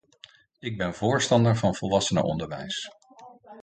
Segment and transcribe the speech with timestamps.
[0.59, 2.89] Ik ben voorstander van volwassenenonderwijs.